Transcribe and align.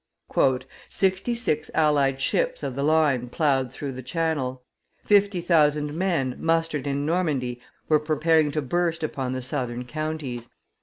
"Sixty 0.89 1.35
six 1.35 1.69
allied 1.75 2.19
ships 2.19 2.63
of 2.63 2.75
the 2.75 2.81
line 2.81 3.29
ploughed 3.29 3.69
the 3.73 4.01
Channel, 4.01 4.63
fifty 5.05 5.41
thousand 5.41 5.93
men, 5.93 6.37
mustered 6.39 6.87
in 6.87 7.05
Normandy, 7.05 7.61
were 7.87 7.99
preparing 7.99 8.49
to 8.49 8.63
burst 8.63 9.03
upon 9.03 9.33
the 9.33 9.43
southern 9.43 9.85
counties. 9.85 10.49